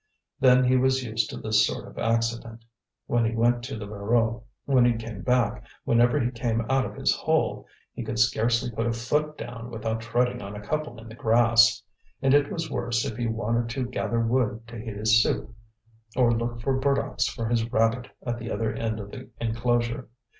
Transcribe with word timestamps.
Then 0.39 0.63
he 0.63 0.77
was 0.77 1.03
used 1.03 1.29
to 1.29 1.37
this 1.37 1.67
sort 1.67 1.87
of 1.87 1.99
accident. 1.99 2.65
When 3.05 3.23
he 3.23 3.35
went 3.35 3.61
to 3.65 3.77
the 3.77 3.85
Voreux, 3.85 4.41
when 4.65 4.83
he 4.83 4.93
came 4.93 5.21
back, 5.21 5.63
whenever 5.83 6.19
he 6.19 6.31
came 6.31 6.61
out 6.71 6.87
of 6.87 6.95
his 6.95 7.13
hole, 7.13 7.67
he 7.93 8.03
could 8.03 8.17
scarcely 8.17 8.71
put 8.71 8.87
a 8.87 8.93
foot 8.93 9.37
down 9.37 9.69
without 9.69 10.01
treading 10.01 10.41
on 10.41 10.55
a 10.55 10.67
couple 10.67 10.97
in 10.99 11.07
the 11.07 11.13
grass; 11.13 11.83
and 12.19 12.33
it 12.33 12.51
was 12.51 12.71
worse 12.71 13.05
if 13.05 13.15
he 13.15 13.27
wanted 13.27 13.69
to 13.69 13.85
gather 13.85 14.19
wood 14.21 14.67
to 14.69 14.79
heat 14.79 14.97
his 14.97 15.21
soup 15.21 15.53
or 16.15 16.33
look 16.33 16.61
for 16.61 16.79
burdocks 16.79 17.27
for 17.27 17.47
his 17.47 17.69
rabbit 17.71 18.09
at 18.25 18.39
the 18.39 18.49
other 18.49 18.73
end 18.73 18.99
of 18.99 19.11
the 19.11 19.29
enclosure. 19.39 20.07